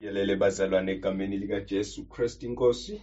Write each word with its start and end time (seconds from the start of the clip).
Yelele 0.00 0.36
bazalwane 0.36 0.92
egameni 0.92 1.36
likaJesu 1.38 2.08
Kristu 2.08 2.46
inkosi. 2.46 3.02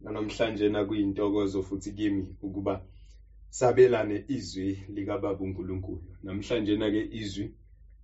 Namhlanje 0.00 0.68
nakuyintokozo 0.68 1.62
futhi 1.62 1.90
kimi 1.92 2.36
ukuba 2.42 2.74
sabelane 3.50 4.24
izwi 4.28 4.84
likababa 4.94 5.40
uNkulunkulu. 5.44 6.02
Namhlanje 6.22 6.76
na 6.76 6.90
ke 6.90 7.02
izwi 7.20 7.46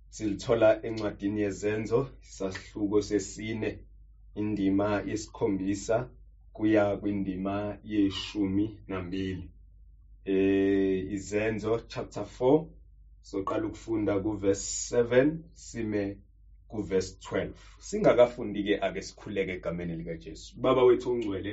silithola 0.09 0.69
encwadini 0.87 1.41
yezenzo 1.41 1.99
sasihluko 2.21 3.01
sesine 3.01 3.69
indima 4.35 4.87
yesikhombisa 5.09 5.95
kuya 6.53 6.97
kwindima 6.97 7.77
yeshumi 7.83 8.65
nambili. 8.87 9.49
Eh 10.25 11.11
izenzo 11.15 11.79
chapter 11.87 12.23
4 12.39 12.65
soqala 13.21 13.67
ukufunda 13.67 14.19
kuverse 14.19 14.95
7 14.97 15.37
sime 15.53 16.17
kuverse 16.71 17.11
12 17.29 17.51
singakafundi 17.87 18.63
ke 18.65 18.73
ake 18.85 19.01
sikhuleke 19.07 19.51
egameni 19.57 19.95
lika 19.99 20.15
Jesu 20.23 20.47
baba 20.63 20.83
wethu 20.83 21.07
ongcwele 21.11 21.51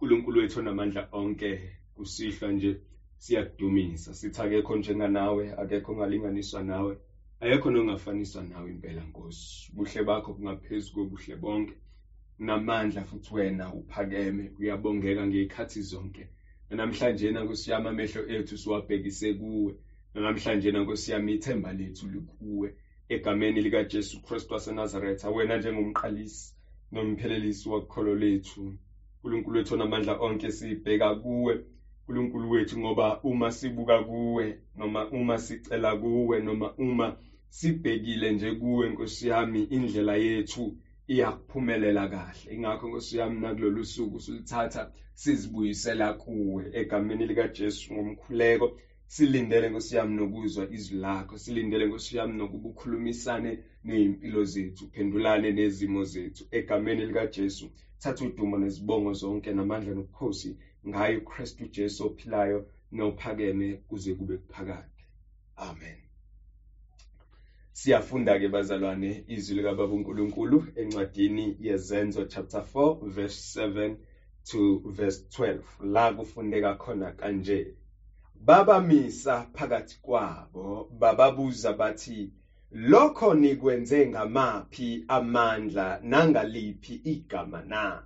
uNkulunkulu 0.00 0.40
wethu 0.40 0.58
onamandla 0.60 1.08
onke 1.12 1.50
kusihlwa 1.94 2.52
nje 2.52 2.70
siyakudumisa. 3.16 4.14
Sithi 4.14 4.40
akekho 4.42 4.76
njenganawe 4.76 5.44
akekho 5.62 5.92
ongalinganiswa 5.92 6.62
nawe 6.62 6.92
ayekho 7.40 7.70
nongafaniswa 7.70 8.42
nawe 8.42 8.70
impela 8.70 9.02
Nkosi. 9.08 9.72
Buhle 9.74 10.02
bakho 10.02 10.34
kungaphezulu 10.34 10.94
kobuhle 10.94 11.36
bonke. 11.36 11.74
Namandla 12.38 13.04
futhi 13.04 13.34
wena 13.34 13.72
uphakeme 13.72 14.44
uyabongeka 14.58 15.26
ngezikhathi 15.26 15.80
zonke. 15.80 16.28
Namhlanje 16.70 17.30
na 17.30 17.46
kusiyama 17.46 17.88
amehlo 17.90 18.20
ethu 18.34 18.56
siwabhekise 18.56 19.34
kuwe. 19.34 19.72
Namhlanje 20.14 20.70
na 20.70 20.84
kusiyama 20.84 21.30
ithemba 21.30 21.72
lethu 21.72 22.06
likuwe. 22.08 22.74
Egameni 23.08 23.60
lika 23.60 23.84
Jesu 23.84 24.22
Kristu 24.22 24.54
waseNazaretha 24.54 25.30
wena 25.30 25.56
njengomqalisi 25.56 26.54
nomphelelisi 26.92 27.68
wokholo 27.68 28.14
lethu. 28.14 28.74
uNkulunkulu 29.24 29.56
wethu 29.58 29.74
onamandla 29.74 30.14
onke 30.20 30.50
sibheka 30.50 31.14
kuwe. 31.14 31.54
uNkulunkulu 32.08 32.50
wethu 32.50 32.78
ngoba 32.78 33.20
uma 33.22 33.50
sibuka 33.52 34.02
kuwe 34.02 34.58
noma 34.76 35.10
uma 35.10 35.38
sicela 35.38 35.96
kuwe 35.96 36.40
noma 36.40 36.74
uma 36.78 37.16
sibhekile 37.48 38.32
nje 38.32 38.54
kuwe 38.54 38.88
Nkosi 38.90 39.28
yami 39.28 39.62
indlela 39.62 40.16
yethu 40.16 40.76
iyakuphumelela 41.08 42.08
kahle. 42.08 42.54
Ingakho 42.54 42.88
Nkosi 42.88 43.16
yami 43.16 43.40
nakulolu 43.40 43.84
suku 43.84 44.20
sulithatha 44.20 44.90
sizibuyisela 45.14 46.12
kuwe 46.12 46.70
egameni 46.72 47.26
lika 47.26 47.48
Jesu 47.48 47.94
ngomkhuleko. 47.94 48.66
Silindele 49.06 49.68
Nkosi 49.68 49.96
yami 49.96 50.16
nokuzwa 50.16 50.70
izwi 50.70 50.96
lakho. 50.98 51.38
Silindele 51.38 51.86
Nkosi 51.86 52.16
yami 52.16 52.38
nokuba 52.38 52.68
ukhulumisane 52.68 53.58
nezimpilo 53.84 54.44
zethu. 54.44 54.84
Phendulane 54.92 55.50
nezimo 55.52 56.04
zethu. 56.04 56.44
Egameni 56.50 57.06
lika 57.06 57.26
Jesu 57.26 57.70
thatha 57.98 58.24
udumo 58.24 58.56
nezibongo 58.58 59.12
zonke 59.12 59.52
namandla 59.52 59.94
nobukhosi 59.94 60.56
ngayo 60.88 61.18
uKristu 61.18 61.66
Jesu 61.66 62.06
ophilayo 62.06 62.66
nophakeme 62.92 63.74
kuze 63.88 64.14
kube 64.14 64.36
kuphakade. 64.36 65.00
Amen. 65.56 65.98
Siyafunda 67.72 68.38
ke 68.38 68.48
bazalwane 68.48 69.24
izwi 69.26 69.56
likababa 69.56 69.94
uNkulunkulu 69.94 70.66
encwadini 70.76 71.56
yezenzo 71.60 72.24
chapter 72.24 72.60
4 72.74 73.08
verse 73.16 73.60
7 73.60 73.96
to 74.44 74.82
verse 74.84 75.20
12 75.30 75.60
la 75.92 76.12
kufundeka 76.12 76.74
khona 76.74 77.12
kanje. 77.12 77.74
Babamisa 78.46 79.46
phakathi 79.54 79.96
kwabo. 80.02 80.88
Bababuza 80.90 81.72
bathi 81.72 82.30
lokho 82.72 83.34
nikwenze 83.34 84.06
ngamaphi 84.06 85.04
amandla 85.08 85.98
nangaliphi 86.02 87.00
igama 87.04 87.62
na? 87.62 88.02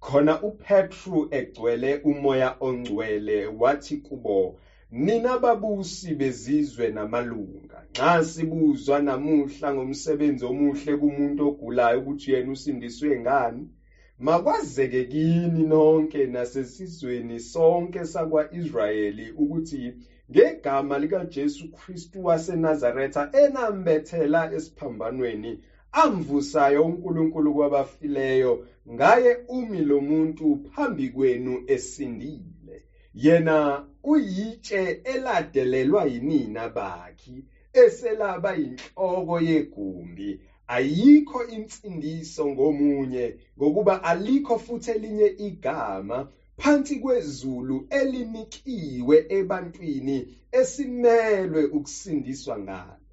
Khona 0.00 0.42
uPetru 0.42 1.28
egcwele 1.30 1.90
umoya 2.04 2.56
ongcwele 2.60 3.46
wathi 3.46 3.96
kubo 3.96 4.58
nina 4.90 5.38
babusi 5.38 6.14
bezizwe 6.14 6.90
namalunga. 6.90 7.82
Nxa 7.90 8.22
sibuzwa 8.22 9.00
namuhla 9.00 9.68
ngomsebenzi 9.74 10.44
omuhle 10.44 10.92
kumuntu 10.96 11.40
ogulayo 11.48 11.98
ukuthi 11.98 12.30
yena 12.32 12.52
usindiswe 12.52 13.20
ngani 13.20 13.62
makwazeke 14.18 15.04
kini 15.04 15.62
nonke 15.62 16.26
nasesizweni 16.26 17.40
sonke 17.40 18.04
sakwa-Israyeli 18.04 19.30
ukuthi 19.30 19.94
ngegama 20.30 20.98
likaJesu 20.98 21.68
Kristu 21.70 22.24
waseNazaretha 22.24 23.30
enambethela 23.32 24.52
esiphambanweni 24.52 25.60
amvusayo 25.92 26.86
uNkulunkulu 26.86 27.54
kwabafileyo 27.54 28.66
ngaye 28.90 29.36
umi 29.48 29.82
lo 29.82 30.00
muntu 30.00 30.56
phambi 30.56 31.08
kwenu 31.08 31.64
esindile. 31.66 32.84
Yena 33.14 33.86
uyitshe 34.04 35.00
eladelelwa 35.04 36.04
yinina 36.04 36.68
bakhi 36.68 37.44
eselaba 37.72 38.52
yinhloko 38.52 39.40
yegumbi 39.40 40.40
ayikho 40.66 41.46
insindiso 41.46 42.48
ngomunye 42.48 43.38
ngokuba 43.58 44.02
alikho 44.02 44.58
futhi 44.58 44.90
elinye 44.90 45.26
igama 45.26 46.30
phansi 46.56 46.98
kwezulu 47.00 47.86
elinikiwe 47.90 49.26
ebantwini 49.28 50.16
esimelwe 50.52 51.64
ukusindiswa 51.64 52.58
ngalo. 52.58 53.04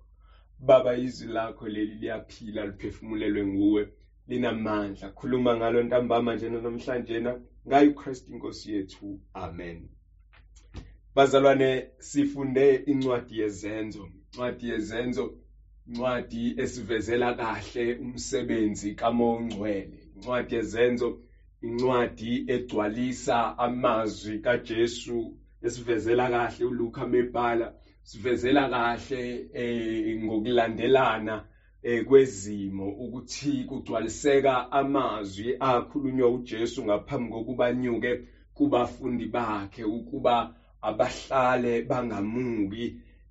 Baba 0.59 0.95
izwi 0.95 1.27
lakho 1.33 1.67
leli 1.67 1.95
liyaphila 1.95 2.65
liphefumulelwe 2.65 3.43
nguwe 3.45 3.87
linamandla. 4.27 5.09
Khuluma 5.09 5.55
ngalo 5.55 5.83
ntambama 5.83 6.35
njena 6.35 6.59
namhlanje 6.59 7.19
na 7.19 7.39
ngayo 7.67 7.89
uKristu 7.91 8.31
inkosi 8.31 8.73
yethu. 8.73 9.19
Amen. 9.33 9.87
Bazalwane 11.15 11.87
sifunde 11.99 12.75
incwadi 12.75 13.39
yezenzo. 13.39 14.09
Incwadi 14.33 14.69
yezenzo 14.69 15.33
incwadi 15.87 16.43
esivezela 16.63 17.29
kahle 17.39 17.85
umsebenzi 18.03 18.89
kaMongcwele. 18.99 19.99
Incwadi 20.15 20.55
yezenzo 20.55 21.07
incwadi 21.61 22.31
egcwalisa 22.53 23.57
amazwi 23.57 24.39
kaJesu 24.45 25.17
esivezela 25.65 26.29
kahle 26.33 26.65
uLuka 26.65 27.05
mebhala 27.05 27.67
sivezela 28.03 28.69
kahle 28.69 29.21
eh 29.53 30.17
ngokulandelana 30.23 31.35
eh 31.83 32.05
kwezimo 32.05 32.85
ukuthi 33.03 33.65
kugcwaliseka 33.69 34.71
amazwi 34.71 35.55
akhulunywa 35.59 36.29
uJesu 36.29 36.83
ngaphambi 36.85 37.29
kokuba 37.29 37.71
nyuke 37.71 38.11
kubafundi 38.53 39.25
bakhe 39.25 39.83
ukuba 39.83 40.35
abahlale 40.81 41.81
bangamuki 41.81 42.85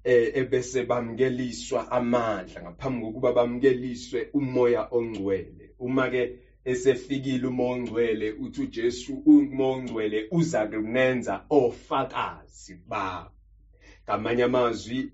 ebese 0.04 0.84
bamkeliswa 0.84 1.90
amandla 1.90 2.62
ngaphambi 2.62 3.00
kokuba 3.06 3.32
bamkeliswe 3.32 4.28
umoya 4.32 4.88
ongcwele. 4.90 5.74
Uma 5.78 6.10
ke 6.10 6.22
esefikile 6.64 7.46
umoya 7.46 7.72
ongcwele 7.74 8.32
uthi 8.32 8.60
uJesu 8.62 9.12
umoya 9.26 9.72
ongcwele 9.76 10.28
uza 10.30 10.66
kunenza 10.66 11.44
ofakazi 11.50 12.74
ba 12.88 13.30
ngamanye 14.04 14.42
amazwi 14.42 15.12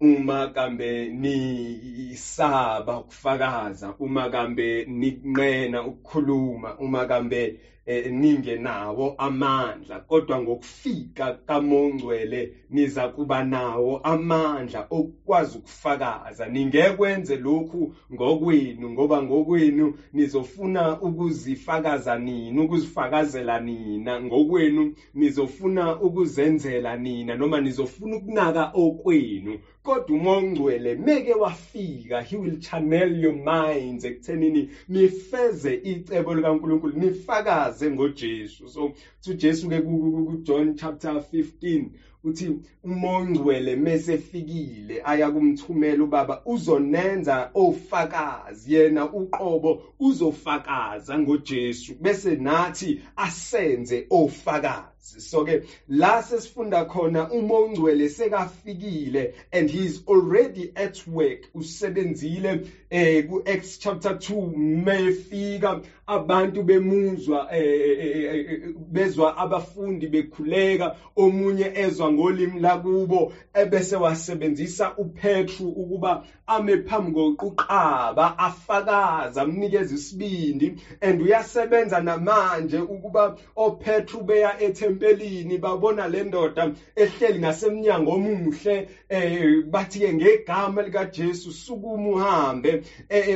uma 0.00 0.48
kambe 0.48 1.08
nisaba 1.08 2.98
ukufakaza 3.00 3.94
uma 3.98 4.30
kambe 4.30 4.84
niqena 4.84 5.82
ukukhuluma 5.86 6.78
uma 6.78 7.06
kambe 7.06 7.44
eh, 7.44 7.58
ningenawo 7.86 9.14
amandla 9.18 10.00
kodwa 10.00 10.42
ngokufika 10.42 11.32
kaMongcwele 11.46 12.52
niza 12.70 13.08
kuba 13.08 13.44
nawo 13.44 13.98
amandla 13.98 14.86
okwazi 14.90 15.58
ukufakaza. 15.58 16.46
Ningekwenze 16.48 17.36
lokhu 17.36 17.94
ngokwenu 18.12 18.90
ngoba 18.90 19.22
ngokwenu 19.22 19.94
nizofuna 20.12 21.00
ukuzifakaza 21.00 22.18
nina 22.18 22.62
ukuzifakazela 22.62 23.60
nina. 23.60 24.20
Ngokwenu 24.20 24.94
nizofuna 25.14 26.00
ukuzenzela 26.00 26.96
nina 26.96 27.34
noma 27.36 27.60
nizofuna 27.60 28.16
ukunaka 28.16 28.70
okwenu. 28.74 29.58
Kodwa 29.82 30.16
umongcwele 30.16 30.94
meke 30.94 31.34
wafika 31.34 32.22
he 32.22 32.36
will 32.36 32.58
channel 32.60 33.22
your 33.24 33.34
minds 33.34 34.04
ekuthenini 34.04 34.68
nifeze 34.88 35.74
icebo 35.74 36.34
likaNkuluNkulu 36.34 36.98
nifakaze 36.98 37.73
ngoJesu 37.82 38.68
so 38.68 38.92
uJesu 39.26 39.68
ke 39.68 39.80
kuJohn 39.80 40.76
chapter 40.76 41.22
15 41.32 41.90
uthi 42.24 42.56
umongcwele 42.84 43.76
mesefikile 43.76 45.00
aya 45.04 45.30
kumthumela 45.30 46.04
ubaba 46.04 46.42
uzonenza 46.46 47.50
ofakazi 47.54 48.74
yena 48.74 49.12
uqobo 49.12 49.82
uzofakaza 49.98 51.18
ngoJesu. 51.18 51.94
Bese 52.00 52.36
nathi 52.36 53.00
asenze 53.16 54.06
ofakazi. 54.10 54.93
So 55.04 55.44
ke 55.44 55.62
la 55.88 56.22
sesifunda 56.22 56.84
khona 56.84 57.30
umongcwele 57.30 58.08
sekafikile 58.08 59.34
and 59.52 59.70
he's 59.70 60.02
already 60.08 60.72
at 60.76 61.06
work 61.06 61.50
usebenzile 61.54 62.66
eh 62.90 63.26
ku 63.28 63.42
Acts 63.46 63.78
chapter 63.78 64.14
2 64.14 64.56
mefika 64.56 65.80
abantu 66.06 66.62
bemuzwa 66.62 67.48
eh, 67.56 67.98
eh, 67.98 68.46
eh, 68.52 68.74
bezwa 68.76 69.36
abafundi 69.36 70.06
bekhuleka 70.06 70.96
omunye 71.16 71.72
ezwa 71.74 72.12
ngolimi 72.12 72.60
lakubo 72.60 73.32
ebese 73.54 73.96
wasebenzisa 73.96 74.96
uPetru 74.96 75.68
ukuba 75.68 76.24
ame 76.46 76.76
phambi 76.76 77.12
koquqaba 77.36 78.38
afakaza 78.38 79.42
amnikeza 79.42 79.94
isibindi 79.94 80.76
and 81.00 81.22
uyasebenza 81.22 82.00
namanje 82.00 82.78
ukuba 82.78 83.36
oPetru 83.56 84.20
beya 84.20 84.62
ethempelini 84.94 85.58
babona 85.58 86.08
le 86.08 86.24
ndoda 86.24 86.72
ehleli 86.96 87.38
ngasemnyango 87.38 88.12
omuhle 88.12 88.88
eh 89.08 89.62
bathi 89.70 89.98
ke 89.98 90.14
ngegama 90.14 90.82
lika 90.82 91.04
Jesu 91.04 91.52
sukuma 91.52 92.08
uhambe 92.10 92.82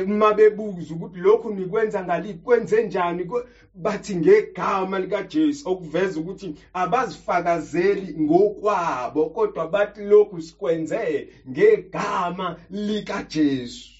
mabebuza 0.07 0.93
ukuthi 0.93 1.19
lokhu 1.19 1.49
nikwenza 1.49 2.03
ngaliphi 2.03 2.39
kwenze 2.43 2.83
njani 2.83 3.29
bathi 3.73 4.15
ngegama 4.15 4.99
lika 4.99 5.21
Jesu 5.23 5.69
okuveza 5.69 6.19
ukuthi 6.19 6.55
abazifakazeli 6.73 8.15
ngokwabo 8.19 9.29
kodwa 9.29 9.67
bathi 9.67 10.01
lokhu 10.01 10.41
sikwenze 10.41 11.27
ngegama 11.49 12.59
lika 12.69 13.23
Jesu 13.23 13.98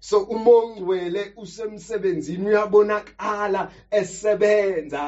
so 0.00 0.20
umongcwele 0.20 1.32
usemsebenzini 1.36 2.46
uyabonakala 2.48 3.70
esebenza. 3.90 5.00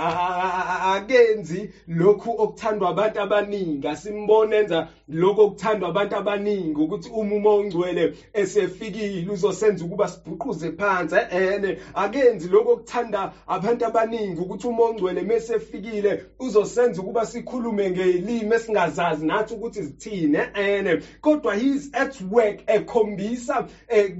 Akenzi 0.94 1.70
lokhu 1.86 2.30
okuthandwa 2.42 2.88
abantu 2.88 3.20
abaningi 3.20 3.88
asimbone 3.88 4.56
enza 4.56 4.88
lokhu 5.10 5.40
okuthandwa 5.40 5.88
abantu 5.88 6.16
abaningi 6.16 6.80
ukuthi 6.80 7.08
uma 7.08 7.34
umongcwele 7.36 8.14
esefikile 8.32 9.32
uzosenza 9.32 9.84
ukuba 9.84 10.08
sibhuquze 10.08 10.70
phansi 10.70 11.16
ene 11.30 11.76
akenzi 11.94 12.48
lokhu 12.48 12.70
okuthanda 12.70 13.32
abantu 13.46 13.86
abaningi 13.86 14.40
ukuthi 14.40 14.66
umongcwele 14.66 15.22
mesefikile 15.22 16.24
uzosenza 16.38 17.00
ukuba 17.02 17.26
sikhulume 17.26 17.90
ngelimi 17.90 18.54
esingazazi 18.54 19.26
nathi 19.26 19.54
ukuthi 19.54 19.82
zithini 19.82 20.38
ene 20.54 21.00
kodwa 21.20 21.54
he's 21.54 21.90
at 21.92 22.20
work 22.30 22.58
ekhombisa 22.66 23.66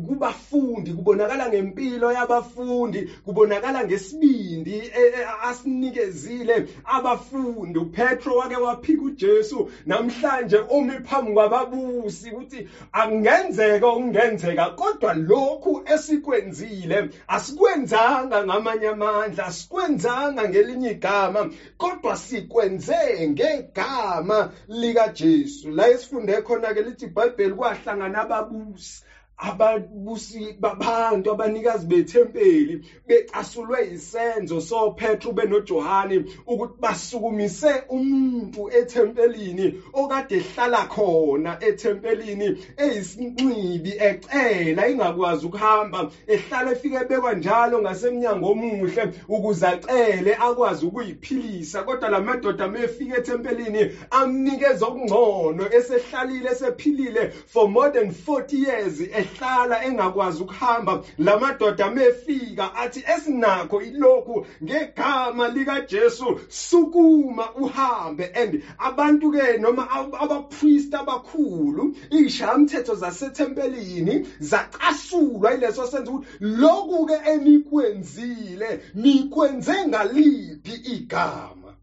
kubafundi 0.07 0.61
abafundi 0.61 0.93
kubonakala 0.93 1.49
ngempilo 1.49 2.13
yabafundi 2.13 3.09
kubonakala 3.25 3.85
ngesibindi 3.85 4.75
e, 4.75 4.91
e, 4.95 5.25
asinikezile 5.43 6.65
abafundi. 6.85 7.79
uPetro 7.79 8.37
wake 8.37 8.57
waphika 8.57 9.03
uJesu 9.03 9.69
namhlanje 9.87 10.59
umi 10.81 11.01
phambi 11.01 11.33
kwababusi 11.35 12.31
ukuthi 12.31 12.69
angenzeka 12.93 13.89
ungenzeka 13.93 14.71
kodwa 14.71 15.15
lokhu 15.15 15.83
esikwenzile 15.95 17.09
asikwenzanga 17.29 18.45
ngamanye 18.45 18.89
amandla 18.89 19.45
asikwenzanga 19.47 20.49
ngelinye 20.49 20.91
igama 20.91 21.51
kodwa 21.79 22.17
sikwenze 22.17 23.29
ngegama 23.29 24.53
lika 24.69 25.09
Jesu 25.09 25.71
la 25.71 25.89
esifunde 25.89 26.41
khona 26.41 26.75
ke 26.75 26.83
lithi 26.83 27.05
iBhayibheli 27.05 27.55
kwahlangana 27.55 28.21
ababusi. 28.21 29.03
Ababusi 29.41 30.55
babantu 30.59 31.31
abanikazi 31.31 31.87
bethempeli 31.87 32.85
becasulwe 33.07 33.91
isenzo 33.95 34.61
soPetru 34.61 35.33
benoJohane 35.33 36.25
ukuthi 36.47 36.75
basukumise 36.79 37.83
umuntu 37.89 38.71
ethempelini 38.71 39.79
okade 39.93 40.37
ehlala 40.37 40.85
khona 40.85 41.57
ethempelini 41.61 42.57
eyisinxibi 42.77 43.93
ecela 43.99 44.89
ingakwazi 44.89 45.47
ukuhamba 45.47 46.09
ehlala 46.27 46.71
efike 46.71 47.03
bekwa 47.09 47.35
njalo 47.35 47.81
ngasemnyango 47.81 48.51
omuhle 48.51 49.11
ukuze 49.29 49.67
acele 49.67 50.35
akwazi 50.35 50.85
ukuyiphilisa. 50.85 51.83
Kodwa 51.83 52.09
lamadoda 52.09 52.69
mefika 52.69 53.17
ethempelini 53.17 53.87
amnikeza 54.11 54.87
okungcono 54.87 55.73
esehlalile 55.73 56.51
esephilile 56.51 57.31
for 57.47 57.69
more 57.69 57.91
than 57.91 58.11
40 58.11 58.57
years 58.57 59.01
ehlala 59.31 59.85
engakwazi 59.85 60.43
ukuhamba 60.43 61.05
lamadoda 61.19 61.91
mefika 61.91 62.75
athi 62.75 63.05
esinakho 63.17 63.83
ilokhu 63.83 64.47
ngegama 64.63 65.49
lika 65.49 65.81
Jesu 65.81 66.41
sukuma 66.49 67.55
uhambe. 67.55 68.31
And 68.35 68.63
abantu 68.79 69.33
ke 69.33 69.59
noma 69.59 69.89
abapriest 69.91 70.95
abakhulu 70.95 71.95
ishamthetho 72.11 72.95
zasethempelini 72.95 74.27
zacasulwa 74.41 75.55
ileso 75.55 75.87
senzo 75.87 76.13
ukuthi 76.13 76.37
lokhu 76.41 77.07
ke 77.07 77.17
enikwenzile 77.31 78.81
nikwenze 78.95 79.85
ngaliphi 79.87 80.75
igama. 80.85 81.75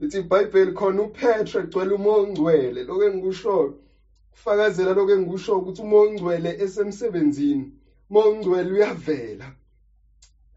Lithi 0.00 0.18
iBhayibheli 0.18 0.72
khona 0.72 1.02
uPetro 1.02 1.60
egcwele 1.60 1.94
umongcwele 1.94 2.82
lokho 2.82 3.04
engikushoyo 3.04 3.81
kufakazela 4.32 4.92
lokho 4.92 5.12
engikusho 5.12 5.58
ukuthi 5.58 5.82
uma 5.82 5.96
ongcwele 5.96 6.50
esemsebenzini 6.64 7.72
uma 8.10 8.20
ongcwele 8.24 8.72
uyavela. 8.72 9.52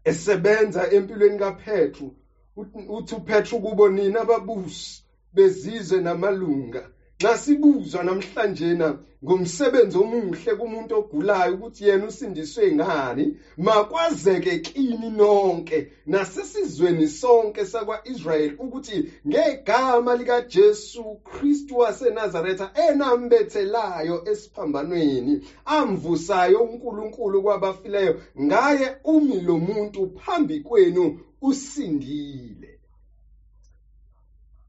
Esebenza 0.04 0.90
empilweni 0.90 1.38
kaPetru 1.38 2.14
uthi 2.56 3.14
uPetru 3.14 3.60
kubo 3.60 3.88
nina 3.88 4.20
ababusi 4.20 5.02
bezizwe 5.34 6.00
namalunga. 6.00 6.90
Nxa 7.20 7.36
sibuzwa 7.36 8.04
namhlanje 8.04 8.74
na 8.74 8.98
ngomsebenzi 9.24 9.96
omuhle 9.98 10.54
kumuntu 10.54 10.92
ogulayo 11.00 11.54
ukuthi 11.54 11.84
yena 11.88 12.06
usindiswe 12.06 12.72
ngani? 12.74 13.24
Makwazeke 13.56 14.58
kini 14.58 15.10
nonke 15.10 15.92
nasesizweni 16.06 17.08
sonke 17.08 17.64
sakwa-Israyeli 17.64 18.54
ukuthi 18.58 19.12
ngegama 19.26 20.16
likaJesu 20.16 21.04
Kristu 21.24 21.78
waseNazaretha 21.78 22.70
enambethelayo 22.88 24.28
esiphambanweni 24.30 25.46
amvusayo 25.64 26.62
uNkulunkulu 26.62 27.42
kwabafileyo 27.42 28.20
ngaye 28.40 28.96
umi 29.04 29.40
lo 29.40 29.58
muntu 29.58 30.10
phambi 30.18 30.60
kwenu 30.60 31.20
usindile. 31.40 32.80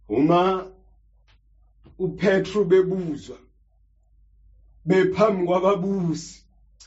Uma 0.10 0.76
uPetru 2.00 2.66
bebuzwa 2.66 3.38
bephambi 4.86 5.46
kwababusi 5.46 6.44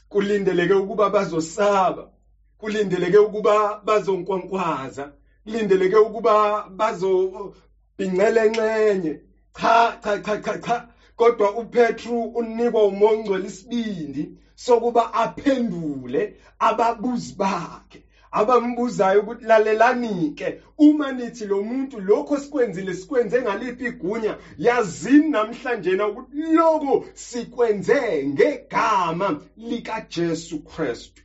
kulindeleke 0.08 0.74
ukuba 0.74 1.10
bazosaba 1.10 2.10
kulindeleke 2.58 3.18
ukuba 3.18 3.80
bazonkwankwaza 3.84 5.12
kulindeleke 5.44 5.96
ukuba 5.96 6.68
bazobhincela 6.68 8.44
encenye 8.44 9.20
cha 9.54 9.98
cha 10.02 10.18
cha 10.18 10.38
cha 10.38 10.58
cha. 10.58 10.88
Kodwa 11.16 11.56
uPetru 11.56 12.24
unikwa 12.24 12.86
umongcwele 12.86 13.46
isibindi 13.48 14.30
sokuba 14.54 15.12
aphendule 15.14 16.36
ababuzi 16.58 17.34
bakhe. 17.34 18.02
Abambuzayo 18.30 19.20
ukuthi 19.20 19.44
lalelani-ke 19.44 20.60
uma 20.78 21.12
nithi 21.12 21.44
lo 21.46 21.62
muntu 21.62 22.00
lokho 22.00 22.38
sikwenzile 22.38 22.94
sikwenze 22.94 23.42
ngaliphi 23.42 23.84
igunya 23.84 24.38
yazini 24.58 25.30
namhlanje 25.30 25.96
na 25.96 26.08
ukuthi 26.08 26.36
lokho 26.54 27.04
sikwenze 27.14 28.26
ngegama 28.26 29.42
likaJesu 29.56 30.58
Kristu. 30.58 31.22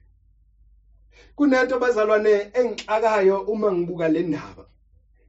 Kunento 1.35 1.79
bazalwane 1.79 2.50
engixakayo 2.53 3.41
uma 3.41 3.74
ngibuka 3.74 4.07
le 4.07 4.21
ndaba. 4.21 4.65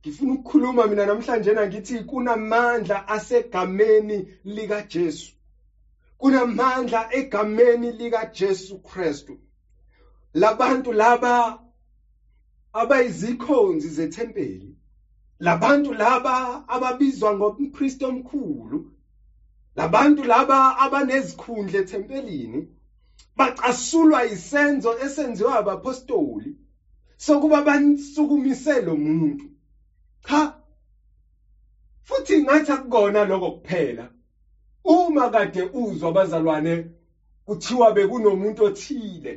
Ngifuna 0.00 0.32
ukukhuluma 0.32 0.86
mina 0.86 1.06
namhlanje 1.06 1.52
na 1.52 1.66
ngithi 1.66 2.04
kunamandla 2.04 3.08
asegameni 3.08 4.28
likaJesu. 4.44 5.32
Kunamandla 6.18 7.08
egameni 7.14 7.90
likaJesu 7.90 8.78
Kristu. 8.78 9.38
Labantu 10.34 10.92
laba 10.92 11.65
abayizikhonzi 12.80 13.88
zethempeli 13.96 14.70
labantu 15.46 15.92
laba 15.92 16.34
ababizwa 16.68 17.30
ngompriest 17.36 18.02
omkhulu 18.02 18.78
labantu 19.76 20.22
laba 20.24 20.58
abanezikhundla 20.84 21.78
ethempelini 21.82 22.60
bacasulwa 23.36 24.24
isenzo 24.34 24.90
esenziwa 25.04 25.52
abapostoli 25.60 26.50
sokuba 27.16 27.62
bansukumise 27.62 28.80
lo 28.80 28.96
muntu. 28.96 29.46
Cha 30.28 30.40
futhi 32.02 32.42
ngathi 32.42 32.72
akukona 32.72 33.24
lokho 33.24 33.50
kuphela. 33.50 34.10
Uma 34.84 35.30
kade 35.30 35.62
uzwa 35.62 36.08
abazalwane 36.08 36.74
kuthiwa 37.46 37.92
bekunomuntu 37.92 38.64
othile. 38.64 39.32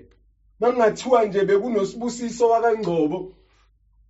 Mangathiwa 0.59 1.25
nje 1.25 1.43
bekunosibusiso 1.43 2.49
wakangcobo 2.49 3.33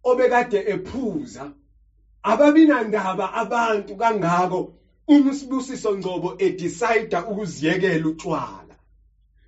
obekade 0.03 0.57
ephuza. 0.57 1.51
Ababinandaba 2.23 3.33
abantu 3.33 3.95
kangako 3.95 4.73
uma 5.07 5.29
usibusiso 5.31 5.97
ngcobo 5.97 6.35
edecide 6.37 7.17
ukuziyekela 7.17 8.07
utshwala. 8.07 8.75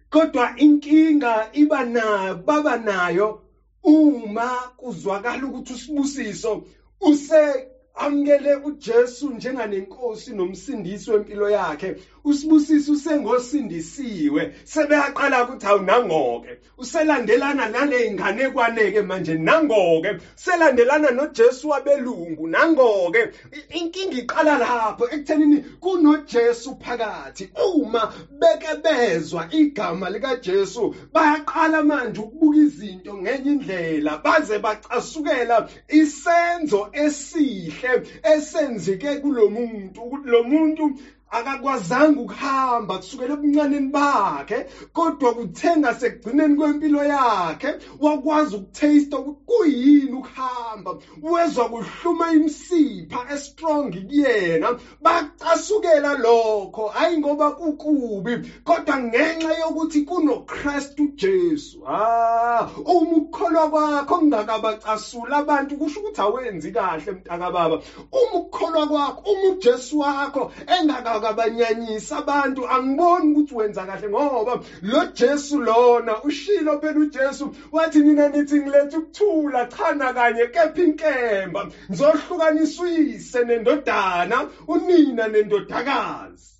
Kodwa 0.10 0.56
inkinga 0.58 1.50
iba 1.54 1.84
nayo 1.84 2.36
baba 2.36 2.78
nayo 2.78 3.42
uma 3.84 4.72
kuzwakala 4.78 5.48
ukuthi 5.48 5.74
usibusiso 5.74 6.64
use 7.02 7.68
amukele 7.94 8.56
uJesu 8.56 9.30
njenganenkosi 9.30 10.34
nomsindisi 10.34 11.12
wempilo 11.12 11.50
yakhe 11.50 11.96
usibusiso 12.24 12.92
usengosindisiwe. 12.92 14.56
Sebeyaqala 14.64 15.44
ukuthi 15.44 15.68
awunangoke 15.68 16.58
uselandelana 16.78 17.66
naley'nganekwane-ke 17.68 19.02
manje 19.02 19.36
nangoke. 19.36 20.18
Selandelana 20.36 21.12
nojesu 21.12 21.70
wabelungu 21.70 22.48
nangoke. 22.48 23.30
Inkinga 23.70 24.18
iqala 24.18 24.58
lapho 24.58 25.06
ekuthenini 25.06 25.60
kunojesu 25.80 26.78
phakathi. 26.80 27.50
Uma 27.76 28.12
beke 28.30 28.76
bezwa 28.84 29.48
igama 29.52 30.10
likajesu 30.10 30.96
bayaqala 31.14 31.84
manje 31.84 32.22
ukubuka 32.22 32.58
izinto 32.58 33.18
ngenye 33.18 33.52
indlela 33.52 34.18
baze 34.18 34.58
bacasukela 34.60 35.68
isenzo 35.90 36.90
esihle 36.94 38.02
esenzeke 38.24 39.18
kulo 39.22 39.50
muntu 39.50 40.02
ukuthi 40.02 40.28
lo 40.28 40.44
muntu 40.44 40.96
akakwazanga 41.32 42.22
ukuhamba 42.22 42.98
kusukela 42.98 43.34
ebuncaneni 43.34 43.90
bakhe 43.96 44.60
kodwa 44.94 45.34
kuthenga 45.34 45.94
sekugcineni 46.00 46.56
kwempilo 46.56 47.04
yakhe 47.04 47.70
wakwazi 48.00 48.56
ukutaste 48.56 49.16
ukuthi 49.16 49.42
kuyini 49.46 50.14
ukuhamba. 50.14 50.96
Wezwa 51.22 51.70
kuhluma 51.70 52.32
imsipha 52.32 53.34
estrong 53.34 53.92
kuyena. 53.92 54.78
Bacasukela 55.02 56.16
lokho 56.16 56.88
hayi 56.88 57.18
ngoba 57.18 57.52
kukubi 57.52 58.38
kodwa 58.64 58.98
ngenxa 58.98 59.54
yokuthi 59.54 60.02
kunoKristu 60.02 61.08
Jesu 61.16 61.84
ah 61.88 62.68
uma 62.86 63.16
ukukholwa 63.18 63.70
kwakho 63.70 64.18
kungakabacasula 64.18 65.38
abantu 65.38 65.78
kusho 65.78 66.00
ukuthi 66.00 66.22
awenzi 66.22 66.72
kahle 66.72 67.12
mntaka 67.12 67.52
baba 67.52 67.76
uma 68.12 68.40
ukukholwa 68.40 68.88
kwakho 68.88 69.32
uma 69.32 69.56
uJesu 69.56 70.00
wakho 70.00 70.52
engaka 70.68 71.20
akabanyanyisa 71.22 72.18
abantu 72.18 72.62
angiboni 72.68 73.32
ukuthi 73.32 73.56
wenza 73.56 73.86
kahle 73.86 74.10
ngoba 74.10 74.54
lo 74.82 75.06
Jesu 75.14 75.60
lona 75.60 76.22
ushilo 76.24 76.78
phela 76.82 77.00
uJesu 77.00 77.52
wathi 77.72 78.00
nina 78.02 78.28
nithi 78.30 78.60
ngilethe 78.60 78.98
ukuthula 78.98 79.66
chana 79.66 80.14
kanye 80.14 80.46
kepha 80.46 80.82
inkemba 80.82 81.66
ngizohlukanisa 81.90 82.84
uyise 82.84 83.44
nendodana 83.44 84.48
unina 84.68 85.28
nendodakazi. 85.28 86.52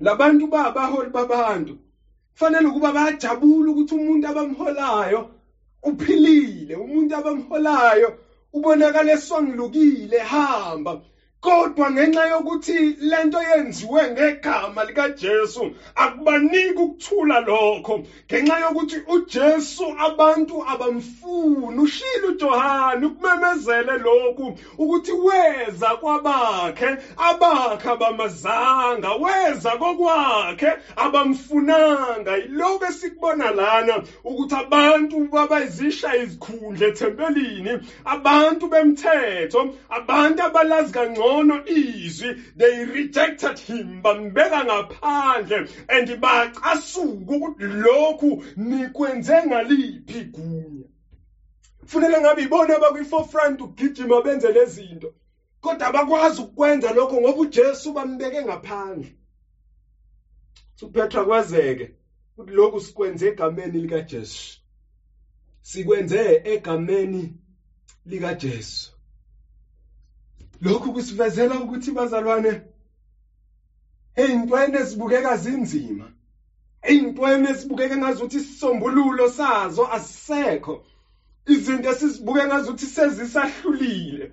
Labantu 0.00 0.46
babaholi 0.46 1.08
babantu 1.08 1.76
kufanele 2.32 2.68
ukuba 2.68 2.92
bayajabula 2.92 3.70
ukuthi 3.70 3.94
umuntu 3.94 4.28
abamholayo 4.28 5.30
uphilile 5.82 6.74
umuntu 6.74 7.16
abamholayo 7.16 8.14
ubonakala 8.52 9.12
eswangilukile 9.12 10.18
hamba 10.18 11.00
kodwa 11.40 11.90
ngenxa 11.90 12.26
yokuthi 12.26 12.96
lento 12.98 13.38
yenziwe 13.42 14.08
ngegama 14.10 14.84
likaJesu 14.84 15.70
akubaniki 15.94 16.80
ukuthula 16.82 17.40
lokho. 17.40 18.02
Ngenxa 18.32 18.58
yokuthi 18.58 18.96
uJesu 19.14 19.84
abantu 19.98 20.64
abamfuni 20.66 21.80
ushila 21.80 22.28
uJohane 22.28 23.06
ukumemezele 23.06 23.96
lokhu 23.96 24.54
ukuthi 24.78 25.12
weza 25.12 25.96
kwabakhe 25.96 26.96
abakhe 27.16 27.88
abamazanga 27.88 29.12
weza 29.12 29.76
kokwakhe 29.76 30.70
abamfunanga. 30.96 32.36
Yiloko 32.36 32.84
esikubona 32.84 33.50
lana 33.50 34.02
ukuthi 34.24 34.54
abantu 34.54 35.28
babayizisha 35.30 36.14
izikhundla 36.16 36.86
ethempelini 36.86 37.78
abantu 38.04 38.66
bemthetho 38.66 39.70
abantu 39.88 40.42
abalazi 40.42 40.92
kangcono 40.92 41.27
ngcono 41.28 41.66
izwi. 41.66 42.34
They 42.56 42.84
rejected 42.84 43.58
him 43.58 44.02
bambeka 44.02 44.64
ngaphandle 44.64 45.68
and 45.88 46.08
bacasuka 46.20 47.32
ukuthi 47.34 47.64
lokhu 47.64 48.44
nikwenze 48.56 49.46
ngaliphi 49.46 50.18
igunya. 50.18 50.86
Kufanele 51.80 52.20
ngabe 52.20 52.42
ibona 52.42 52.74
abakwi-forefront 52.76 53.60
ukugijima 53.60 54.20
benze 54.20 54.50
lezi 54.50 54.82
zinto 54.82 55.12
kodwa 55.60 55.86
abakwazi 55.86 56.40
ukukwenza 56.40 56.90
lokho 56.92 57.20
ngoba 57.20 57.40
ujesu 57.40 57.92
bambeke 57.92 58.42
ngaphandle. 58.42 59.12
uPetra 60.82 61.24
kwazeke 61.24 61.90
ukuthi 62.36 62.52
lokhu 62.52 62.80
sikwenze 62.80 63.26
egameni 63.26 63.78
likaJesu. 63.78 64.58
Sikwenze 65.62 66.40
egameni 66.44 67.34
likaJesu. 68.06 68.97
Lokhu 70.60 70.92
kusivezela 70.92 71.54
ukuthi 71.58 71.90
bazalwane 71.92 72.52
ey'ntweni 74.22 74.76
ezibukeka 74.82 75.36
zinzima 75.36 76.06
ey'ntweni 76.90 77.46
ezibukeka 77.52 77.96
ngazuthi 77.98 78.36
isisombululo 78.36 79.28
sazo 79.38 79.84
asisekho 79.96 80.74
izinto 81.52 81.88
esizibuke 81.90 82.42
ngazuthi 82.46 82.86
sezisahlulile 82.86 84.26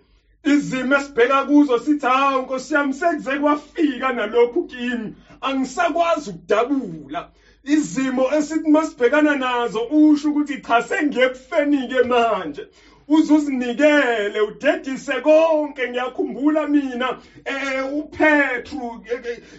izimo 0.46 0.96
esibheka 0.96 1.46
kuzo 1.48 1.78
sithi 1.80 2.06
hawu 2.06 2.42
nkosi 2.44 2.74
yami 2.74 2.94
sekuze 2.94 3.38
kwafika 3.38 4.12
nalokhu 4.12 4.66
kimi 4.68 5.14
angisakwazi 5.42 6.30
ukudabula. 6.30 7.30
Izimo 7.64 8.34
esithi 8.38 8.70
masibhekana 8.70 9.36
nazo 9.36 9.82
usho 9.84 10.30
ukuthi 10.30 10.62
cha 10.62 10.82
sengiye 10.82 11.28
kufeni-ke 11.30 12.02
manje 13.08 13.34
uzuzinikele 13.34 14.42
udedise 14.42 15.22
konke 15.22 15.90
ngiyakhumbula 15.90 16.68
mina. 16.68 17.18
Eh 17.46 17.84
uPetru 17.98 19.04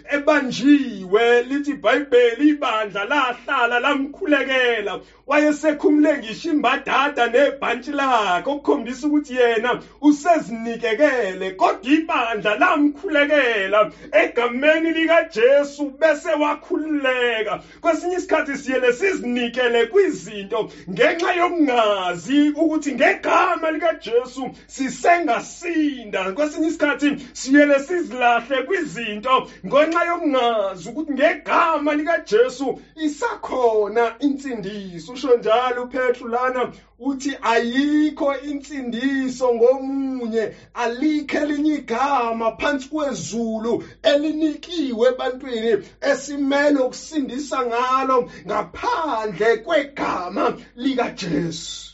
ebanjiwe 0.09 1.41
lithi 1.41 1.71
iBhayibheli 1.71 2.49
ibandla 2.49 3.05
lahlala 3.05 3.79
lamkhulekela. 3.79 5.01
Wayesekhumule 5.27 6.17
ngisho 6.17 6.49
imbadada 6.49 7.27
nebhantshi 7.27 7.91
lakhe 7.91 8.49
okukhombisa 8.49 9.07
ukuthi 9.07 9.35
yena 9.35 9.79
usezinikekele 10.01 11.51
kodwa 11.51 11.91
ibandla 11.91 12.55
lamkhulekela. 12.55 13.91
Egameni 14.11 14.91
likaJesu 14.91 15.91
bese 15.99 16.29
wakhululeka. 16.29 17.59
Kwesinye 17.81 18.15
isikhathi 18.15 18.57
siyele 18.57 18.91
sizinikele 18.91 19.85
kwizinto 19.85 20.69
ngenxa 20.89 21.31
yokungazi 21.33 22.49
ukuthi 22.55 22.93
ngegama 22.93 23.36
ngegama 23.37 23.71
likaJesu 23.71 24.49
sisengasinda. 24.67 26.33
Kwesinye 26.33 26.67
isikhathi 26.67 27.15
siyele 27.33 27.79
sizilahle 27.79 28.61
kwizinto 28.61 29.47
ngenxa 29.65 30.03
yokungazi 30.05 30.89
ukuthi 30.89 31.11
ngegama 31.11 31.93
likaJesu 31.93 32.79
isakhona 32.95 34.15
insindiso. 34.19 35.13
Usho 35.13 35.35
njalo 35.35 35.83
uPetru 35.83 36.27
lana 36.27 36.71
uthi 36.99 37.37
ayikho 37.41 38.35
insindiso 38.35 39.53
ngomunye 39.53 40.51
alikho 40.73 41.37
elinye 41.37 41.75
igama 41.75 42.51
phansi 42.51 42.87
kwezulu 42.89 43.83
elinikiwe 44.03 45.09
ebantwini 45.09 45.77
esimele 46.01 46.79
ukusindisa 46.79 47.65
ngalo 47.65 48.25
ngaphandle 48.47 49.57
kwegama 49.57 50.53
likaJesu. 50.75 51.86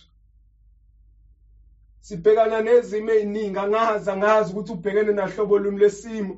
Sibhekana 2.04 2.62
nezimo 2.62 3.12
eziningi. 3.12 3.60
Angazi 3.60 4.10
angazi 4.10 4.52
ukuthi 4.52 4.72
ubhekene 4.72 5.12
nahlobo 5.12 5.58
luni 5.58 5.80
lesimo 5.80 6.36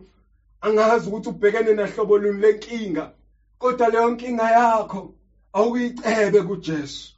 angazi 0.62 1.10
ukuthi 1.10 1.29
ubhekene 1.29 1.74
nahlobo 1.74 2.17
luni 2.17 2.41
lenkinga. 2.41 3.12
Kodwa 3.60 3.88
leyo 3.89 4.10
nkinga 4.10 4.50
yakho 4.57 5.13
awuyicebe 5.53 6.41
kuJesu. 6.43 7.13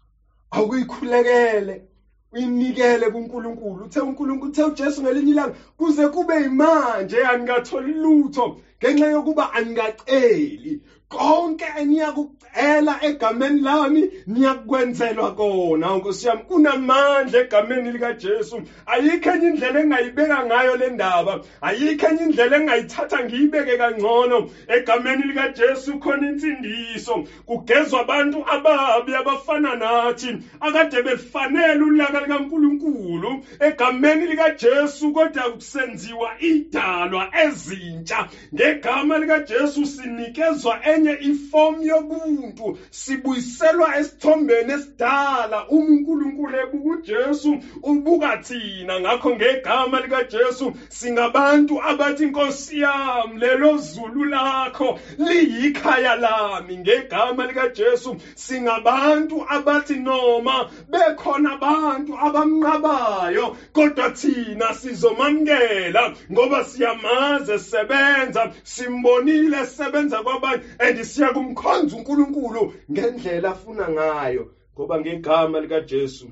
Awuyikhulekele 0.52 1.84
uyinikele 2.32 3.10
kuNkulunkulu. 3.10 3.84
Uthe 3.86 4.00
uNkulunkulu 4.00 4.52
uthe 4.52 4.64
uJesu 4.64 5.02
ngelinye 5.02 5.32
ilanga 5.32 5.56
kuze 5.78 6.08
kube 6.08 6.46
imanje 6.46 7.26
anikatholi 7.26 7.92
lutho. 7.92 8.60
Ngenxa 8.80 9.08
yokuba 9.14 9.44
anikaceli 9.54 10.80
konke 11.10 11.66
eniyakucela 11.80 12.98
egameni 13.02 13.62
lami 13.62 14.02
niyakwenzelwa 14.28 15.32
kona 15.32 15.96
nkosi 15.96 16.28
yami. 16.28 16.44
Kunamandla 16.44 17.40
egameni 17.40 17.92
likajesu. 17.92 18.62
Ayikho 18.86 19.30
enye 19.32 19.48
indlela 19.48 19.80
engingayibeka 19.80 20.44
ngayo 20.44 20.76
le 20.76 20.90
ndaba. 20.90 21.40
Ayikho 21.62 22.08
enye 22.08 22.24
indlela 22.24 22.56
engingayithatha 22.58 23.24
ngiyibeke 23.24 23.78
kangcono. 23.78 24.50
Egameni 24.68 25.24
likajesu 25.24 25.98
khona 26.00 26.28
insindiso. 26.28 27.24
Kugezwa 27.46 28.00
abantu 28.00 28.44
ababi 28.48 29.16
abafana 29.16 29.76
nathi 29.76 30.38
akade 30.60 31.02
befanele 31.02 31.84
ulaka 31.84 32.20
likankulunkulu. 32.22 33.44
Egameni 33.60 34.26
likajesu 34.26 35.12
kodwa 35.12 35.50
kusenziwa 35.50 36.30
idalwa 36.40 37.30
ezintsha. 37.46 38.28
Ngegama 38.68 39.18
likajesu 39.18 39.86
sinikezwa 39.86 40.80
enye 40.86 41.18
ifomu 41.22 41.84
yobuntu. 41.84 42.78
Sibuyiselwa 42.90 43.98
esithombeni 43.98 44.74
esidala. 44.74 45.68
Uma 45.68 45.88
unkulunkulu 45.88 46.58
ebuka 46.60 46.90
ujesu 46.90 47.58
ubuka 47.84 48.38
thina. 48.38 49.00
Ngakho 49.00 49.36
ngegama 49.36 50.00
likajesu 50.02 50.72
singabantu 50.90 51.82
abathi 51.84 52.26
nkosi 52.26 52.80
yami 52.80 53.40
lelo 53.40 53.78
zulu 53.78 54.26
lakho 54.26 55.00
liyikhaya 55.18 56.16
lami. 56.16 56.78
Ngegama 56.78 57.46
likajesu 57.46 58.16
singabantu 58.36 59.44
abathi 59.50 59.96
noma 59.96 60.70
bekhona 60.90 61.52
abantu 61.52 62.14
abamnqabayo 62.20 63.56
kodwa 63.74 64.10
thina 64.10 64.74
sizomamukela 64.74 66.14
ngoba 66.32 66.64
siyamazi 66.64 67.52
esebenza 67.52 68.52
simbonile 68.64 69.62
esebenza 69.62 70.24
kwabanye 70.24 70.64
and 70.80 71.04
siya 71.04 71.34
kumkhonza 71.34 71.96
uNkulunkulu 71.96 72.74
ngendlela 72.92 73.50
afuna 73.50 73.90
ngayo 73.90 74.54
ngoba 74.74 75.00
ngegama 75.00 75.60
likaJesu 75.60 76.32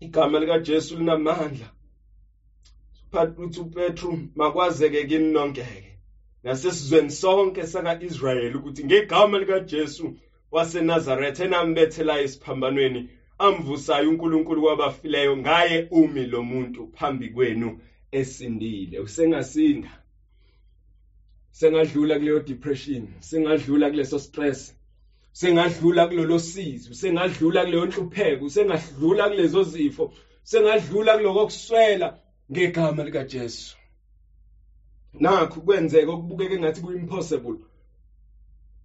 igama 0.00 0.38
likaJesu 0.40 0.96
linamandla. 0.96 1.66
Uthi 3.36 3.60
uPetru 3.60 4.18
makwazeke 4.34 5.04
kimi 5.04 5.32
nonkeke 5.32 5.98
nasesizweni 6.42 7.10
sonke 7.10 7.66
saka-Israyeli 7.66 8.56
ukuthi 8.56 8.84
ngegama 8.84 9.38
likaJesu 9.38 10.16
waseNazaretha 10.50 11.44
enambethelayo 11.44 12.24
esiphambanweni 12.24 13.08
amvusayo 13.38 14.08
uNkulunkulu 14.10 14.62
kwabafileyo 14.62 15.36
ngaye 15.36 15.86
umi 15.90 16.26
lo 16.26 16.42
muntu 16.42 16.90
phambi 16.96 17.28
kwenu 17.28 17.80
esindile. 18.12 18.98
Usengasinda. 18.98 20.01
Sengadlula 21.58 22.18
kuleyo 22.18 22.40
depression 22.40 23.02
sengadlula 23.20 23.90
kuleso 23.90 24.18
stress 24.18 24.60
sengadlula 25.32 26.06
kulolo 26.08 26.38
sizi 26.38 26.94
sengadlula 26.94 27.64
kuleyo 27.64 27.86
nhlupheko 27.86 28.48
sengadlula 28.48 29.28
kulezo 29.28 29.62
zifo 29.62 30.04
sengadlula 30.44 31.16
kuloko 31.16 31.44
kuswela 31.46 32.18
ngegama 32.50 33.04
likaJesu. 33.04 33.76
Nakho 35.20 35.60
kwenzeka 35.60 36.10
okubukeka 36.12 36.54
engathi 36.54 36.80
ku-impossible. 36.80 37.58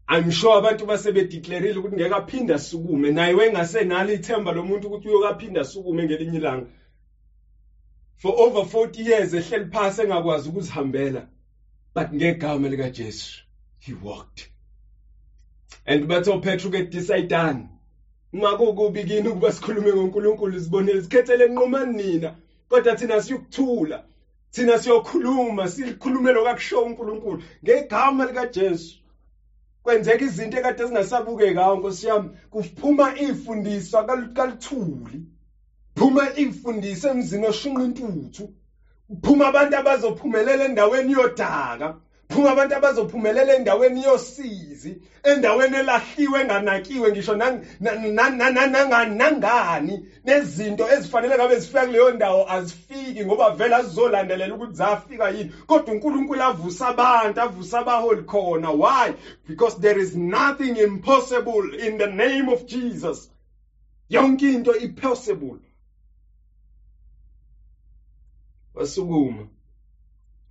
I'm 0.10 0.32
sure 0.32 0.58
abantu 0.58 0.86
basebedeclareile 0.86 1.78
ukuthi 1.78 1.96
ngeke 1.96 2.16
aphinde 2.16 2.54
asukume 2.54 3.12
naye 3.12 3.34
wengasenalo 3.34 4.14
ithemba 4.14 4.52
lomuntu 4.52 4.88
ukuthi 4.88 5.08
uyokaphinda 5.08 5.62
asukume 5.62 6.06
ngelinye 6.06 6.38
ilanga. 6.38 6.68
For 8.16 8.34
over 8.38 8.64
40 8.64 9.10
years 9.10 9.34
ehleli 9.34 9.72
phasi 9.72 10.02
engakwazi 10.02 10.50
ukuzihambela. 10.50 11.28
But 11.98 12.14
ngegama 12.14 12.68
likaJesu 12.68 13.42
he 13.80 13.94
walked. 13.94 14.48
And 15.84 16.08
bathe 16.08 16.28
uPetru 16.28 16.70
ke 16.72 16.92
decide 16.92 17.66
ngakukubi 18.36 19.04
kini 19.06 19.28
ukuba 19.30 19.52
sikhulume 19.52 19.94
ngoNkulunkulu 19.94 20.60
sibonele 20.60 21.02
sikhethele 21.02 21.46
enqumani 21.46 22.04
nina. 22.04 22.36
Kodwa 22.70 22.96
thina 22.96 23.22
siyokuthula 23.22 24.04
thina 24.52 24.78
siyokhuluma 24.78 25.68
sikhulume 25.68 26.32
lokakusho 26.32 26.82
uNkulunkulu. 26.82 27.44
Ngegama 27.64 28.26
likaJesu 28.26 28.98
kwenzeka 29.84 30.26
izinto 30.26 30.58
ekade 30.58 30.86
zingasabukeki 30.86 31.54
ngawo 31.54 31.78
nkosi 31.78 32.08
yami 32.08 32.30
kuphuma 32.50 33.18
ifundiswa 33.18 34.06
kalithuli 34.06 35.22
phuma 35.96 36.38
ifundiswa 36.38 37.12
emzini 37.12 37.46
oshunqa 37.46 37.84
intuthu. 37.84 38.54
Kuphuma 39.10 39.48
abantu 39.48 39.78
abazophumelela 39.78 40.66
endaweni 40.66 41.12
yodaka. 41.12 41.96
Phuma 42.30 42.52
abantu 42.52 42.76
abazophumelela 42.76 43.56
endaweni 43.56 44.04
yosizi 44.04 45.02
endaweni 45.24 45.76
elahliwe 45.78 46.42
enganakiwe 46.42 47.12
ngisho 47.12 47.36
nangani. 48.96 50.10
Nezinto 50.26 50.90
ezifanele 50.94 51.36
ngabe 51.36 51.56
zifika 51.60 51.86
kuleyo 51.86 52.12
ndawo 52.12 52.52
azifiki 52.52 53.26
ngoba 53.26 53.52
vele 53.52 53.76
azizolandelela 53.76 54.56
ukuthi 54.56 54.76
zafika 54.76 55.30
yini. 55.30 55.54
Kodwa 55.68 55.94
uNkulunkulu 55.94 56.44
avusa 56.44 56.88
abantu 56.88 57.42
avusa 57.42 57.80
abaholi 57.80 58.22
khona. 58.22 58.72
Why? 58.72 59.14
Because 59.48 59.80
there 59.80 60.02
is 60.02 60.16
nothing 60.16 60.78
impossible 60.78 61.74
in 61.80 61.98
the 61.98 62.08
name 62.08 62.50
of 62.50 62.66
Jesus. 62.66 63.30
Yonke 64.10 64.54
into 64.54 64.72
ipossible. 64.72 65.60
Wasukuma 68.78 69.48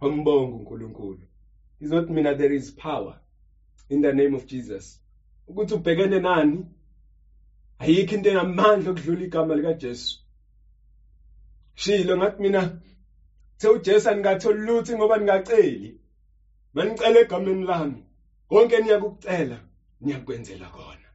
wambonga 0.01 0.57
uNkulunkulu. 0.57 1.23
Izothi 1.81 2.12
mina 2.12 2.35
there 2.35 2.57
is 2.57 2.71
power 2.71 3.21
in 3.89 4.03
the 4.03 4.12
name 4.12 4.35
of 4.37 4.47
Jesus. 4.47 5.01
Ukuthi 5.49 5.75
ubhekene 5.75 6.21
nani? 6.21 6.67
Ayikho 7.79 8.15
into 8.15 8.31
enamandla 8.31 8.91
okudlula 8.91 9.25
igama 9.25 9.55
likaJesu. 9.55 10.19
Shilo 11.75 12.17
ngathi 12.17 12.43
mina 12.43 12.81
the 13.59 13.69
uJesu 13.69 14.11
angatholi 14.11 14.67
lutho 14.67 14.97
ngoba 14.97 15.19
ningaceli. 15.19 15.99
Manicela 16.75 17.21
egameni 17.21 17.65
lami. 17.65 18.03
Konke 18.49 18.81
niyakucela 18.81 19.61
niyakwenzela 20.01 20.69
kona. 20.71 21.09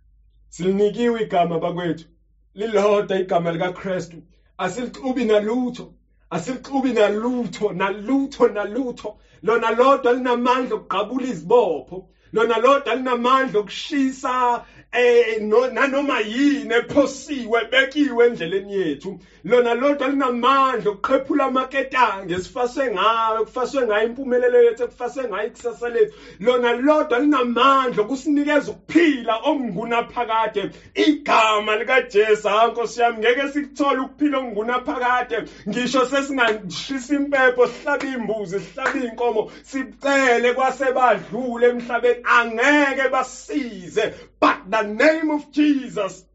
Silinikiwe 0.49 1.21
igama 1.21 1.59
bakwethu 1.59 2.05
lilodwa 2.53 3.19
igama 3.19 3.51
likaKristu. 3.51 4.23
Asilixubi 4.57 5.25
nalutho. 5.25 5.93
Asilixubi 6.31 6.91
nalutho 6.93 7.73
nalutho 7.73 8.47
nalutho. 8.49 9.09
Lona 9.43 9.71
lodwa 9.71 10.13
linamandla 10.13 10.75
okugqabula 10.77 11.27
izibopho. 11.33 11.97
Lona 12.33 12.57
lodwa 12.57 12.95
linamandla 12.95 13.59
okushisa 13.59 14.61
eh 14.93 15.39
nanoma 15.39 16.19
yini 16.19 16.73
ephosiwe 16.73 17.63
bekiwe 17.71 18.25
endleleni 18.25 18.73
yethu. 18.73 19.17
Lona 19.43 19.73
lodwa 19.73 20.07
linamandla 20.07 20.91
okuqhephula 20.91 21.45
amaketange 21.45 22.33
esifaswe 22.33 22.91
ngayo 22.91 23.43
kufaswe 23.43 23.85
ngayo 23.85 24.07
impumelelo 24.07 24.61
yethu 24.63 24.83
ekufaswe 24.83 25.27
ngayo 25.27 25.47
ikusasa 25.47 25.89
lethu. 25.89 26.13
Lona 26.39 26.73
lodwa 26.73 27.19
linamandla 27.19 28.01
okusinikeza 28.01 28.71
ukuphila 28.71 29.35
okungunaphakade. 29.35 30.69
Igama 30.95 31.75
likajesu 31.75 32.49
nkosi 32.67 32.99
yami 32.99 33.17
ngeke 33.17 33.47
sikuthole 33.47 33.99
ukuphila 34.01 34.37
okungunaphakade. 34.37 35.43
Ngisho 35.69 36.05
sesingashisa 36.05 37.15
impepho 37.15 37.67
sihlabe 37.67 38.11
imbuzi 38.11 38.59
sihlabe 38.59 38.99
iy'nkomo 38.99 39.49
sicele 39.63 40.53
kwasebadlule 40.53 41.67
emhlabeni 41.67 42.20
angeke 42.23 43.09
basize. 43.11 44.13
But 44.39 44.69
the 44.69 44.81
name 44.81 45.31
of 45.31 45.51
jesus 45.51 46.25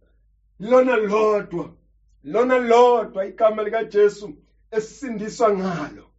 lona 0.61 0.96
lodwa 0.96 1.70
lona 2.25 2.59
lodwa 2.59 3.27
igama 3.27 3.62
likaJesu 3.62 4.33
esindiswa 4.70 5.53
ngalo. 5.53 6.11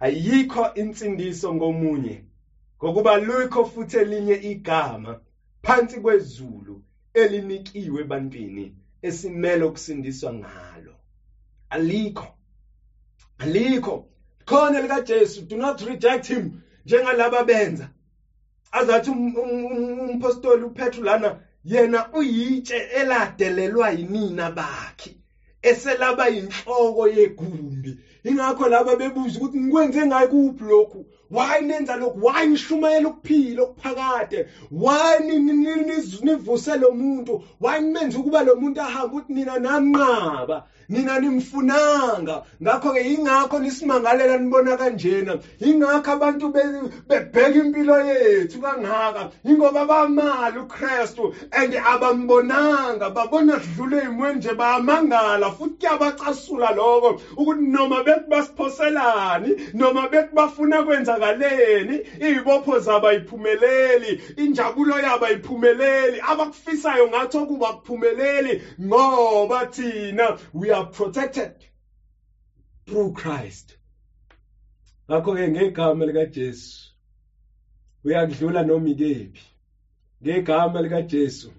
Ayikho 0.00 0.74
insindiso 0.74 1.54
ngomunye 1.54 2.24
ngokuba 2.82 3.16
lukho 3.16 3.64
futhi 3.64 3.96
elinye 3.96 4.34
igama 4.34 5.20
phansi 5.62 6.00
kwezulu 6.00 6.82
elinikiwe 7.14 8.00
ebantwini 8.00 8.74
esimele 9.02 9.64
ukusindiswa 9.64 10.32
ngalo. 10.32 10.94
Alikho 11.70 12.36
alikho. 13.38 14.08
Khona 14.44 14.80
likaJesu 14.80 15.42
do 15.48 15.56
not 15.56 15.80
reject 15.80 16.26
him. 16.26 16.60
Njengalabo 16.86 17.42
benza. 17.42 17.88
Azathi 18.72 19.10
umpostoli 19.10 20.62
uPetru 20.64 21.02
lana 21.04 21.40
yena 21.64 22.08
uyitshe 22.12 22.76
eladelelwa 22.98 23.90
yinina 23.90 24.50
bakhe 24.50 25.16
eselaba 25.62 26.26
yinhloko 26.26 27.08
yegumbi. 27.08 27.96
Ingakho 28.24 28.68
laba 28.68 28.96
bebuza 28.96 29.38
ukuthi 29.38 29.58
ngikwenze 29.58 30.06
ngayi 30.06 30.26
kuphi 30.26 30.64
lokhu? 30.64 31.06
Why 31.30 31.60
nenza 31.62 31.96
lokhu? 31.96 32.18
Why 32.24 32.46
nishumayela 32.46 33.08
ukuphila 33.08 33.62
okuphakade? 33.62 34.46
Why 34.70 35.18
nivuse 36.24 36.76
lo 36.76 36.90
muntu. 36.90 37.42
Why 37.60 37.78
nimenze 37.80 38.16
ukuba 38.18 38.42
lo 38.42 38.54
muntu 38.54 38.80
ahambe 38.80 39.16
ukuthi 39.16 39.32
nina 39.32 39.58
namnqaba 39.58 40.62
nina 40.88 41.18
nimfunanga 41.18 42.42
ngakho-ke 42.62 43.00
yingakho 43.08 43.58
nisimangalela 43.58 44.36
nibona 44.36 44.76
kanjena. 44.76 45.38
Yingakho 45.60 46.10
abantu 46.10 46.48
bebheka 46.48 47.58
impilo 47.58 47.98
yethu 48.00 48.60
kangaka. 48.60 49.28
Yingoba 49.44 49.84
bamali 49.84 50.58
ukristu 50.58 51.32
and 51.52 51.72
abambonanga 51.72 53.10
babona 53.10 53.58
sidlule 53.58 54.04
ey'mweni 54.04 54.38
nje 54.38 54.52
bayamangala 54.52 55.50
futhi 55.50 55.74
kuyabacasula 55.80 56.70
lokho 56.70 57.20
ukuthi 57.36 57.60
noma 57.60 58.02
bethi 58.02 58.28
basiphoselani 58.28 59.54
noma 59.72 60.06
bethi 60.06 60.34
bafuna 60.34 60.82
kwenzakaleni 60.82 62.00
iy'bopho 62.20 62.78
zabo 62.78 63.06
ayiphumeleli 63.06 64.20
injabulo 64.36 64.98
yabo 65.00 65.24
ayiphumeleli. 65.24 66.05
Abakufisayo 66.30 67.08
ngathi 67.08 67.36
okuba 67.36 67.72
kuphumeleli 67.72 68.62
ngoba 68.80 69.66
thina 69.66 70.38
we 70.52 70.70
are 70.70 70.86
protected 70.86 71.52
through 72.86 73.12
Christ. 73.12 73.76
Ngakho-ke 75.08 75.48
ngegama 75.50 76.04
likajesu 76.06 76.92
uyakudlula 78.04 78.62
noma 78.62 78.88
ikephi. 78.88 79.44
Ngegama 80.22 80.80
likajesu 80.80 81.52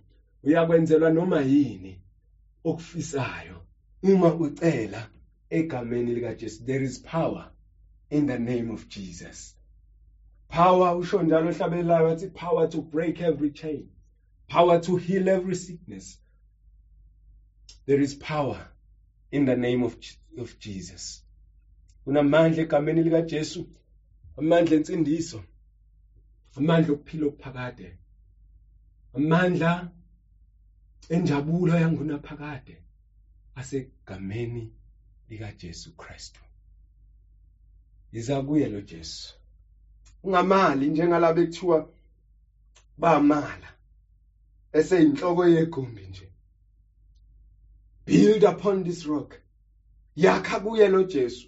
uyakwenzelwa 0.44 1.10
noma 1.10 1.42
yini 1.42 2.00
okufisayo 2.64 3.62
uma 4.04 4.34
ucela 4.34 5.08
egameni 5.50 6.14
likajesu. 6.14 6.66
There 6.66 6.84
is 6.84 7.00
power 7.00 7.52
in 8.10 8.26
the 8.26 8.38
name 8.38 8.72
of 8.72 8.88
jesus. 8.88 9.56
Power 10.48 10.96
usho 10.96 11.22
njalo 11.22 11.50
ohlabelelayo 11.50 12.06
wathi 12.06 12.28
power 12.28 12.70
to 12.70 12.82
break 12.82 13.22
every 13.22 13.50
chain. 13.50 13.90
Power 14.48 14.80
to 14.80 14.96
heal 14.96 15.30
every 15.30 15.56
sickness. 15.56 16.18
There 17.86 18.00
is 18.00 18.16
power 18.16 18.68
in 19.32 19.46
the 19.46 19.56
name 19.56 19.84
of, 19.84 19.96
of 20.38 20.60
jesus. 20.60 21.24
Kunamandla 22.06 22.62
egameni 22.64 23.02
likajesu 23.02 23.68
amandla 24.38 24.76
ensindiso 24.76 25.44
amandla 26.58 26.94
okuphila 26.94 27.26
okuphakade 27.28 27.98
amandla 29.16 29.92
enjabulo 31.10 31.74
yangunaphakade 31.76 32.78
asegameni 33.56 34.72
likaJesu 35.30 35.92
Kristu. 35.92 36.42
Iza 38.12 38.42
kuye 38.42 38.68
lo 38.68 38.82
Jesu 38.82 39.34
ungamali 40.24 40.88
njengalabo 40.90 41.42
ekuthiwa 41.42 41.90
bamala. 42.98 43.77
Eseyinhloko 44.80 45.48
yegumbi 45.48 46.08
nje. 46.08 46.32
Build 48.06 48.44
upon 48.44 48.84
this 48.84 49.06
rock. 49.06 49.40
Yakha 50.16 50.60
kuye 50.60 50.88
lo 50.90 51.04
Jesu. 51.04 51.48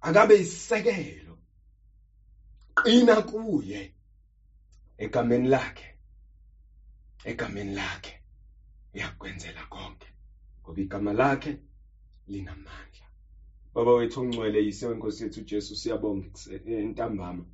Akabe 0.00 0.40
isisekelo 0.40 1.38
qina 2.82 3.22
kuye. 3.22 3.92
Egameni 4.98 5.48
lakhe. 5.48 5.94
Egameni 7.24 7.74
lakhe. 7.74 8.20
Uyakwenzela 8.94 9.66
konke. 9.66 10.08
Ngoba 10.62 10.80
igama 10.80 11.12
lakhe 11.12 11.58
linamandla. 12.26 13.06
Baba 13.74 13.92
wethu 13.92 14.20
ongcwele 14.20 14.64
yise 14.64 14.86
wenkosi 14.86 15.22
yethu 15.22 15.40
uJesu 15.40 15.76
siyabonga 15.76 16.28
entambama 16.66 17.44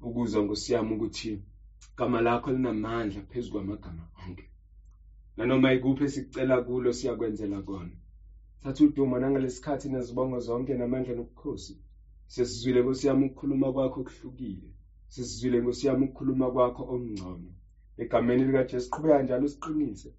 ukuzwa 0.00 0.42
ngosiyami 0.42 0.94
ukuthi 0.94 1.42
igama 1.96 2.20
lakho 2.20 2.52
linamandla 2.52 3.22
phezulu 3.22 3.52
kwamagama 3.52 4.04
onke. 4.22 4.46
Nanoma 5.36 5.72
ikuphi 5.72 6.04
esicela 6.04 6.56
kulo 6.66 6.92
siyakwenzela 6.92 7.62
kona. 7.62 7.96
Thatha 8.60 8.84
udumo 8.84 9.18
nangalesikhathi 9.18 9.88
nezibongo 9.88 10.38
zonke 10.46 10.74
namandla 10.74 11.14
nobukhosi. 11.14 11.74
Sesizwile 12.26 12.80
nkosiyami 12.82 13.24
ukukhuluma 13.26 13.72
kwakho 13.72 14.02
kuhlukile 14.06 14.68
sesizwile 15.08 15.56
nkosiyami 15.60 16.04
ukukhuluma 16.04 16.46
kwakho 16.52 16.82
omngcono 16.94 17.50
egameni 18.02 18.44
likajesu 18.44 18.90
qhubeka 18.90 19.22
njalo 19.22 19.44
usiqinise. 19.48 20.10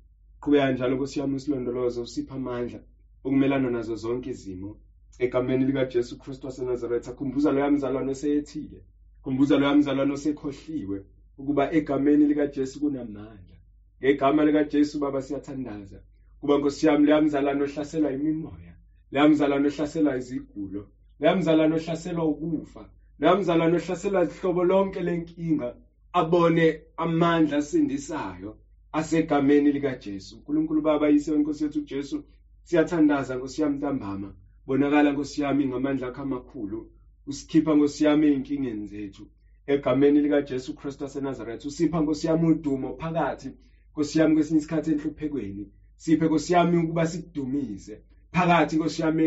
Qhubeka 0.41 0.71
njalo 0.71 0.95
nkosiyami 0.95 1.35
usilondoloze 1.35 2.01
usiphe 2.01 2.33
amandla 2.33 2.79
ukumelana 3.23 3.69
nazo 3.69 3.95
zonke 3.95 4.29
izimo. 4.29 4.79
Egameni 5.19 5.65
likajesu 5.65 6.17
kristu 6.17 6.47
wasenazaretha 6.47 7.11
khumbuza 7.13 7.51
loya 7.51 7.69
mzalwane 7.69 8.11
oseyethile. 8.11 8.79
Khumbuza 9.21 9.57
loya 9.57 9.75
mzalwane 9.75 10.13
osekhohliwe. 10.13 10.97
Ukuba 11.37 11.71
egameni 11.73 12.25
likajesu 12.25 12.79
kunamandla 12.79 13.55
ngegama 14.01 14.45
likajesu 14.45 14.99
baba 14.99 15.21
siyathandaza. 15.21 15.99
Kuba 16.39 16.57
nkosiyami 16.57 17.05
leya 17.05 17.21
mzalwane 17.21 17.63
ohlaselwa 17.63 18.11
imimoya 18.11 18.73
leya 19.11 19.27
mzalwane 19.27 19.67
ohlaselwa 19.67 20.17
izigulo 20.17 20.87
leya 21.19 21.35
mzalwane 21.35 21.75
ohlaselwa 21.75 22.25
ukufa 22.25 22.89
leya 23.19 23.35
mzalwane 23.35 23.75
ohlaselwa 23.77 24.25
hlobo 24.25 24.63
lonke 24.63 25.01
lenkinga 25.01 25.75
abone 26.13 26.81
amandla 26.97 27.57
asindisayo 27.57 28.57
asegameni 28.91 29.71
likaJesu. 29.71 30.35
uNkulunkulu 30.35 30.81
Baba 30.81 31.07
yise 31.09 31.31
wenkosi 31.31 31.63
yethu 31.63 31.79
uJesu 31.79 32.23
siyathandaza 32.63 33.35
nkosiyami 33.35 33.77
ntambama. 33.77 34.33
Bonakala 34.65 35.11
nkosiyami 35.11 35.65
ngamandla 35.65 36.07
akho 36.07 36.21
amakhulu. 36.21 36.79
Usikhipha 37.27 37.75
nkosiyami 37.75 38.27
ey'nkingeni 38.27 38.85
zethu. 38.87 39.23
Egameni 39.67 40.21
likaJesu 40.21 40.75
Kristu 40.75 41.03
waseNazaretha 41.03 41.67
usipha 41.67 42.01
nkosiyami 42.01 42.45
udumo 42.51 42.89
phakathi. 43.01 43.49
Nkosiyami 43.91 44.33
kwesinye 44.33 44.59
isikhathi 44.59 44.89
enhluphekweni 44.91 45.63
siphe 45.95 46.25
nkosiyami 46.25 46.77
ukuba 46.77 47.05
sikudumise 47.11 47.93
phakathi 48.31 48.75
nkosiyami 48.75 49.23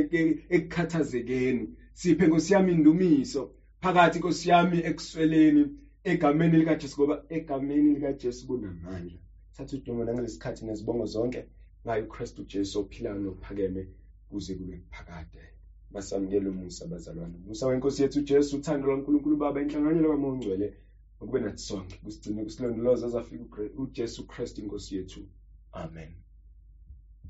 ekukhathazekeni 0.56 1.64
siphe 2.00 2.26
nkosiyami 2.26 2.72
indumiso. 2.72 3.42
Phakathi 3.82 4.18
nkosiyami 4.18 4.78
ekusweleni 4.88 5.62
egameni 6.10 6.58
likaJesu 6.58 6.94
ngoba 6.96 7.14
egameni 7.36 7.88
likaJesu 7.94 8.46
kunamandla. 8.46 9.18
Thatha 9.54 9.76
udumo 9.76 10.04
nangalesikhathi 10.04 10.64
nezibongo 10.64 11.06
zonke 11.06 11.40
ngayo 11.84 12.02
uKristu 12.04 12.42
Jesu 12.50 12.74
ophilayo 12.80 13.18
nophakeme 13.18 13.82
kuze 14.28 14.54
kube 14.54 14.76
kuphakade 14.76 15.59
basamukele 15.90 16.48
umusa 16.48 16.86
bazalwane 16.86 17.34
umusa 17.44 17.66
wenkosi 17.66 18.02
yethu 18.02 18.18
uJesu 18.18 18.56
uthando 18.56 18.86
lwaNkulunkulu 18.86 19.36
Baba 19.36 19.62
inhlanganyelo 19.62 20.10
kaMoya 20.10 20.32
oNgcwele 20.32 20.66
ukube 21.20 21.40
nathi 21.40 21.62
sonke. 21.62 21.96
Kusigcine 22.04 22.44
kusilondoloza 22.44 23.06
azafika 23.06 23.62
uJesu 23.82 24.26
Kristu 24.26 24.60
inkosi 24.60 24.96
yethu. 24.96 25.20
Amen. 25.72 26.12